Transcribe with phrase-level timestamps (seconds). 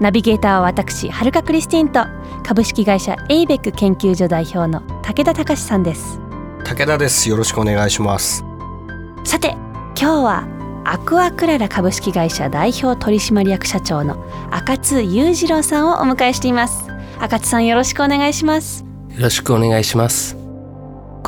[0.00, 2.04] ナビゲーターは私はるかクリスティンと
[2.46, 6.20] 株式会社エイベック研究所代表の武田隆さんです。
[6.64, 7.28] 武田です。
[7.28, 8.44] よろしくお願いします。
[9.24, 9.50] さて
[9.94, 10.48] 今日は
[10.84, 16.90] アクアクララ株式会社代表取締役社長の赤津裕次郎さんをお迎えしています。
[17.18, 18.84] 赤津さんよろしくお願いします。
[19.10, 20.38] よろしくお願いします。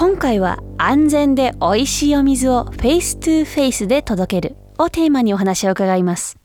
[0.00, 6.38] 今回は安全で美味しいお水をフェイストゥフェイスで届けるをテーマにお話を伺います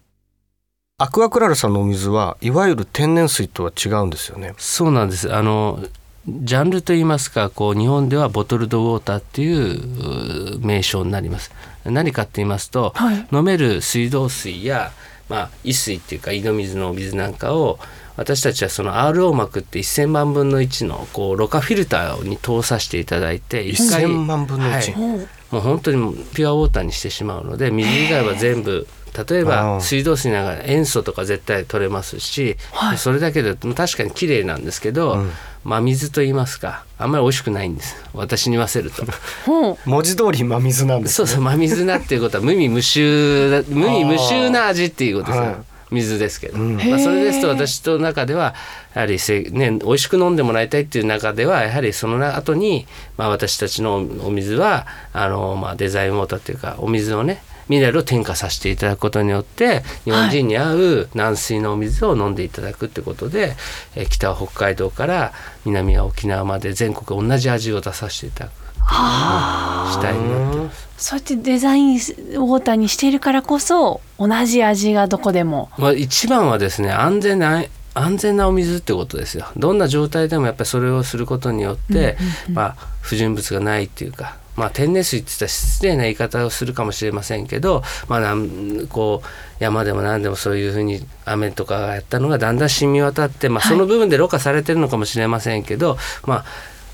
[0.98, 4.54] アクアクラルさんのお水はいわゆる天然水とは違うんですよね。
[4.58, 5.34] そうなんです。
[5.36, 5.84] あの
[6.26, 11.52] ジャンルといいますかこう日本ではボトルドウォーターっていう名称になります。
[11.84, 14.94] 何かって言いますと、はい、飲める水道水や、
[15.28, 17.78] まあ、井水っていうか井戸水のお水なんかを
[18.16, 28.88] 私たちはその RO 膜って1,000万分の1のこうろ過フィルターに通させていただいて1回1,000万分の1、はい、もう本当にピュアウォーターにしてしまうので水以外は全部
[29.24, 35.32] 例えば水道水ながら塩素とか絶対取れますし、はい、それだけで確かに綺麗なんですけど、うん、
[35.64, 37.96] 真水と言いますかあんまり美味しくないんです。
[38.14, 39.04] 私に言わせると。
[39.86, 48.56] 文字通り真水なんです、ね、そうそう真水なっていうことは無味無臭無味無臭な味っていうことです、水ですけど、うん、まあ、それですと私と中では
[48.94, 63.56] やはりせ、ね、美味しく飲んでもらいたいっていう中ではやはりその後に、まあ、私たちのお水はあの、まあ、デザインウォーターっていうかお水をねミネラルを添加させていただくことによって日本人に合う軟水のお水を飲んでいただくってことで、
[63.96, 65.34] え北は北海道から
[65.66, 68.66] 南は沖縄まで全国同じ味を出させていただく。
[68.88, 70.88] 主体になってます。
[70.98, 79.48] そうやってデザインウォーターにしているからこそ同じ味がどこでも、まあ、一番はですね安全な安全なお水ってことですよ。
[79.58, 96.46] どんな状態でもやっぱりそれをすることによって、うんうんうん、まあ、不純物がないっていうかまあ、天然水って言ったら失礼な言い方をするかもしれませんけど、まあ、なんこう山でも何でもそういうふうに雨とかがやったのがだんだん染み渡って、まあ、その部分でろ過されてるのかもしれませんけど、はい、まあ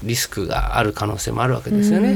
[0.03, 2.15] リスクがある可能性もあるわけですよね。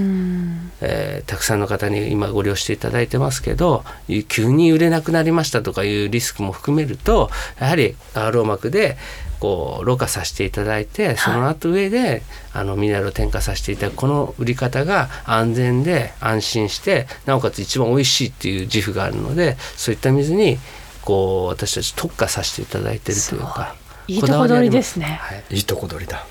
[0.81, 3.85] えー、たくさんの方に今ご利用していただいてますけど
[4.28, 7.29] 急に売れなくなりましたとかいうリスクも含めると
[7.59, 8.97] やはり RO 膜で
[9.40, 20.57] こうろ過させていただいてその後上で、あのミネラルを添加させていただくこの売り方が安全で安心してなおかつ一番美味しいっていう自負があるのでそういった水に
[21.01, 23.75] こう私たち特化させていただいてるというか
[24.07, 26.25] いいとこ取りですね、はい、いいとこ取りだ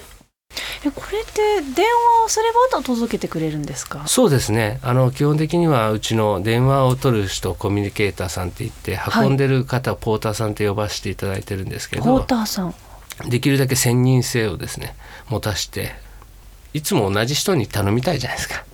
[0.90, 1.86] これって電
[2.20, 4.06] 話をすれば届けてくれるんですか？
[4.06, 4.80] そうですね。
[4.82, 12.74] あの基本的にはうちの電話を取る人コミュニケーターさんって言って運んでる方、はい、ポーターさんって呼ばせていただいてるんですけどポーターさん。
[13.28, 14.96] できるだけ専任性をですね
[15.28, 15.92] 持たして
[16.72, 18.64] いつも同じ人に頼みたいじゃないですか。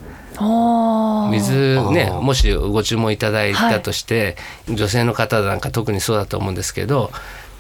[1.31, 7.11] 水ねもしご注文いただいたとして、はい、女性の方なんか特にそうだと思うんですけど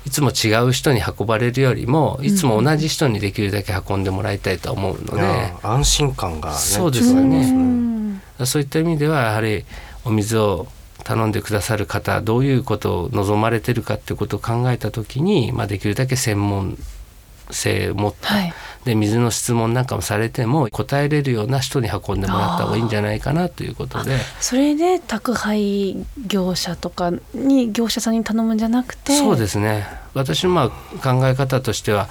[0.07, 5.23] いつも違う人に運ばれるよりもいつも同じ人にできるだけ運んでもらいたいと思うので、
[5.63, 8.21] うん、安心感が、ね、そうですよね。
[8.45, 9.65] そういった意味ではやはり
[10.05, 10.67] お水を
[11.05, 16.79] 頼んでくださる方どういうことを望まれてるかっていうことを考えた時に、まあ、できるだけ専門
[17.53, 24.19] 性を持った、はい、で水の質問なんかもされても答えれるような人に運んでもらった方がいいんじゃないかなということで。
[24.41, 29.17] それで宅配業者とかに業者さんに頼むんじゃなくて？
[29.17, 29.87] そうですね。
[30.15, 30.69] 私のまあ
[30.99, 32.09] 考え方としては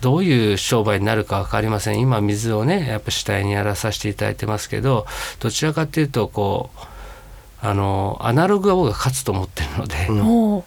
[0.00, 2.00] どういう商売になるか分かりません。
[2.00, 5.06] 今水をねやっぱ主体にやらさせていただいてますけど
[5.40, 6.78] どちらかというとこう
[7.60, 10.64] あのアナログが僕は勝つと思ってるので、うん、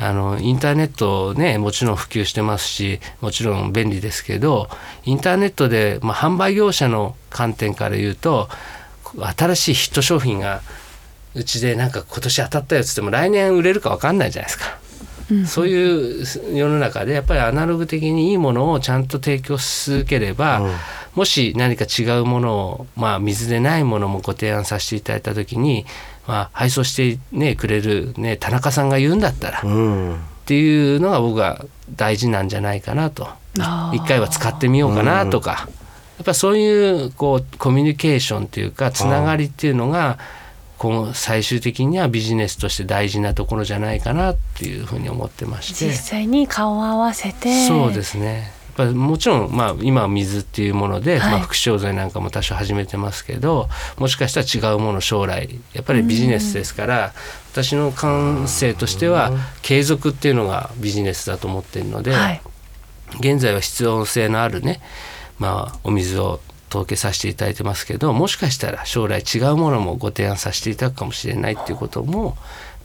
[0.00, 4.68] あのインターネットねもちろん普及してますしもちろん便利ですけど
[5.04, 8.48] インターネットで、まあ、販売業者の観点から言うと
[9.36, 10.62] 新しいヒット商品が
[11.34, 14.80] うちでなんか今年当たったよっつっても来年売れるか分かんないじゃないですか。
[15.46, 16.24] そういう
[16.56, 20.72] 世の中でやっぱりアナログ的にいいものをちゃんと提供し続ければ、うん、
[21.14, 25.84] もし何か違うものを、まあ、水でないものもご提案させていただいた時に
[26.30, 31.64] まあ、配送して、ね、くれる、ね、田中さんが言うんだったら、うん、っていうのが僕は
[31.96, 33.28] 大事なんじゃないかなと。
[33.92, 40.18] 一回は使ってみようかなとか、うん、やっぱそういうこうコミュニケーションというかつながりっていうのが
[40.78, 45.86] 今後最終的にはビジネスとして大事なところじゃないかなっていうふうに思ってまして。
[45.88, 51.32] 実際に顔を合わせてそうですねぱりもちろん、まあ、今は水っていうもので、はい。
[51.32, 53.68] まあ、副商材なんかも多少始めてますけど
[53.98, 57.12] もしかしたら違うもの将来やっぱりビジネスですから
[57.52, 59.32] 私の感性としては
[59.62, 62.42] 継続っていうのがビジネスだと思っているので、はい。
[63.18, 64.80] 現在は必要性のあるね、
[65.38, 72.36] まあ、お水を届けさせていただいてますけどもしかしたら将来違うものもご提案させていただくかもしれないっていうことも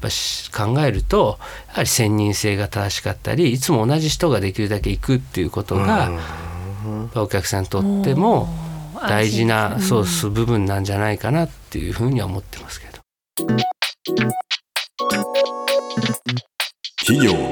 [0.05, 6.11] ぱし考えるとやはり専任性が正しかったりいつも同じ人ができるだけ行くっていうことが、
[7.15, 8.47] お客さんにとっても
[9.01, 13.01] 大事なソース部分なんじゃないかなっていうふうには思ってますけど。
[16.99, 17.49] 企業の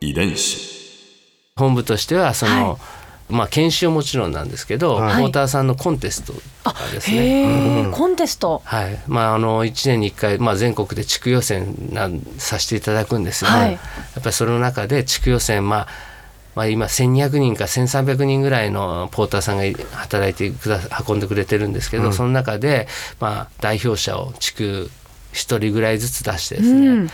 [0.00, 0.70] 遺伝子。
[1.56, 2.78] 本部としてはその、は
[3.30, 5.22] まあ研修はもちろんなんですけど、はい。
[5.22, 6.40] ポーターさんのコンテストと
[6.70, 7.16] かですね。
[7.16, 8.62] へえコンテスト。
[8.64, 8.98] はい。
[9.06, 13.72] まあ、あの1年に1回、まあ、全国で地区予選なんさせていただくんですが、はい。
[13.72, 15.88] やっぱりその中で地区予選、まあ
[16.54, 19.62] まあ、今1200人か1300人ぐらいのポーターさんが
[19.92, 22.88] 働いてくだ運んでくれてるんですけど、その中で、
[23.20, 24.90] まあ、代表者を地区
[25.32, 27.10] 1人ぐらいずつ出してですね、うん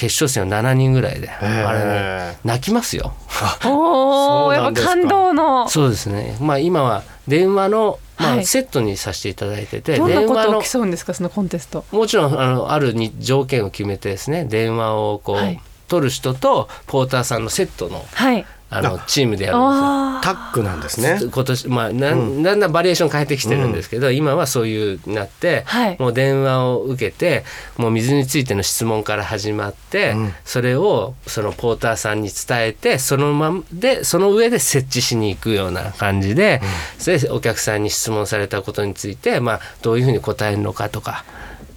[0.00, 1.68] 決勝戦は7人ぐらいでー。
[1.68, 3.12] あれね泣きますよ。
[3.66, 4.94] おおやっぱそうなんですか。
[4.94, 5.68] 感動の。
[5.68, 8.46] そうですね、まあ、今は電話の、まあ、はい。
[8.46, 11.84] セットにさせていただいてて、どんな電話のことを競うんですかそのコンテスト。
[11.92, 15.60] もちろんあのあるに条件を決めてですね電話をこう、はい。
[15.88, 21.18] 取る人とポーターさんのセットのはいあのチームでやるんあタッグなんですね。
[21.20, 25.96] 今年まあな,、ん、だんだんバリエーション変えてきてるんですけど、今はそういうなって、はい。
[25.98, 27.44] もう電話を受けて
[27.76, 30.34] もう水についての質問から始まって、うん。
[30.44, 36.60] それをそのポーターさんに伝えてそのままでその上で設置しに行くような感じで、
[36.98, 41.24] それでお客さんに質問されたことについて、まあ、どういうふうに答えるのかとか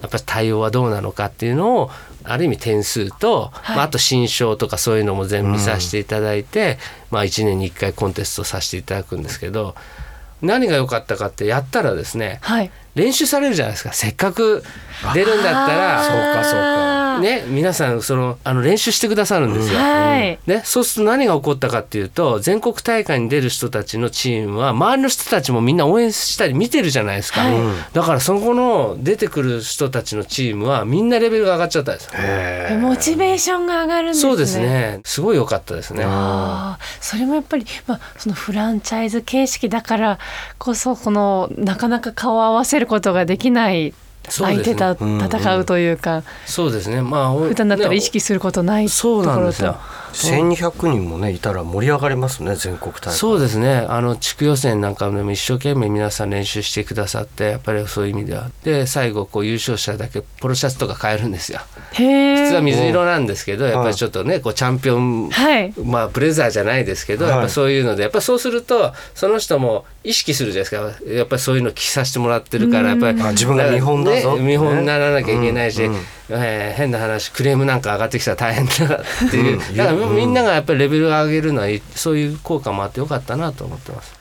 [0.02, 1.92] やっぱり対応はどうなのかっていうのを
[2.24, 3.76] ある意味点数と、はい。
[3.78, 6.78] まあ、あと新章とかそういうのも全部見させていただいて、
[7.12, 9.76] まあ、1年に1回コンテストさせていただくんですけど
[10.42, 12.72] 何が良かったかってやったらですねはい。
[12.96, 13.92] 練習されるじゃないですか。
[13.92, 14.64] せっかく
[15.14, 16.83] 出るんだったらそうかそうか
[17.20, 19.80] ね皆さんそのあの練習してくださるんですよ。
[19.80, 20.40] はい。
[20.46, 27.94] ね、そうすると何が起こったかっていうと全国大会に出る人たちのチームは周りの人たちもみんな応援したり見てるじゃないですか、はい。
[27.94, 32.10] だからそこの出てくる人たちのチームはみんなレベルが上がっちゃったんです
[32.80, 34.30] モチベーションが上がるんですね。
[34.30, 35.02] そうですね。
[35.06, 36.04] すごい良かったですね。
[36.06, 40.20] ああそれもやっぱり、まあ、そのフランチャイズ形式だから
[40.58, 43.94] こそこのなかなか顔を合わせることができない
[44.30, 47.02] 相手と戦うというか、そうですね。
[47.02, 49.74] まあ普段だったら意識することないとこそうなんろですよ。
[49.74, 50.04] と。
[50.14, 53.14] 1200人もねいたら盛り上がりますね全国大会。
[53.14, 53.86] そうですね。
[53.90, 58.50] あの地区予選なんかでも一生懸命皆さん練習してくださってやっぱりそういう意味では。
[58.64, 61.60] で最後こう優勝者だけポロシャツとか変えるんですよ。
[61.94, 65.74] へえ普通は水色なんですけどやっぱりちょっとねこうチャンピオンはい。
[65.84, 67.34] まあブレザーじゃないですけど、はい。
[67.34, 71.14] やっぱそういうのでやっぱそうするとその人も意識するじゃないですか。
[71.14, 74.36] やっぱりそういうの着させてもらってるからやっぱりあ自分が見本だぞ。
[74.36, 75.94] ね見本にならなきゃいけないし、うん。
[75.94, 79.78] うんえー変な話クレームなんか上がってきたら大変だっていう、うん。
[79.78, 80.16] だからうん。
[80.16, 84.14] みんながやっぱりレベルを上げるのはいそういう効果もあってよかったなと思ってます。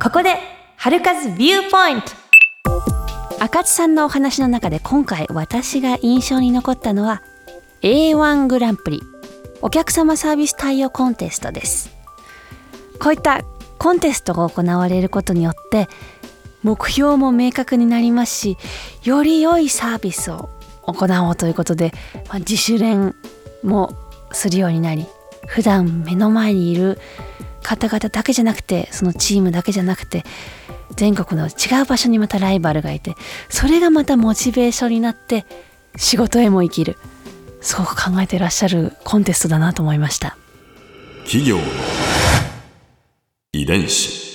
[0.00, 0.36] ここで
[0.76, 2.12] 春風ビューポイント。
[3.40, 7.22] 赤津さんのお話の中で今回私が印象に残ったのは
[7.82, 9.02] A1 グランプリ。
[9.60, 11.90] お客様サービス対応コンテストです。
[13.00, 13.42] こういった
[13.78, 15.88] コンテストが行われることによって
[16.62, 18.56] 目標も明確になりますし
[19.04, 20.50] より良いサービスを
[20.82, 21.92] 行おうということで、
[22.28, 23.14] まあ自主練
[23.62, 23.94] も
[24.32, 25.06] するようになり
[25.46, 26.98] 普段目の前にいる
[27.62, 30.24] 方々だけじゃなくてそのチームだけじゃなくて
[30.96, 33.14] 全国の違う場所にまたライバルがいて
[33.48, 35.44] それがまたモチベーションになって
[35.96, 36.96] 仕事へも生きる。
[37.60, 40.36] すごく考えてらっしゃるコンテストだなと思いました。
[41.24, 41.58] 企業
[43.54, 44.28] 遺伝子。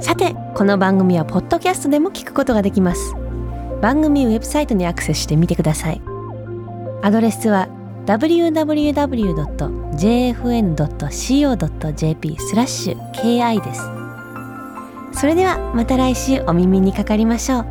[0.00, 3.14] さてこの番組はポッドキャストでも聞くことができます。
[3.80, 6.02] 番組ウェブサイトにアクセスしてみてください。
[7.02, 7.68] アドレスは
[8.06, 9.16] www.jfn.co.jp
[12.36, 13.99] スラッシュ ki です。
[15.20, 17.66] それではまた来週お耳にかかりましょう。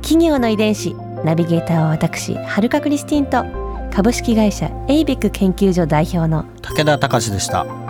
[0.00, 3.44] 企業の遺伝子ナビゲーターは私はるかクリスティンと
[3.94, 7.87] 株式会社エイベック研究所代表の武田隆でした。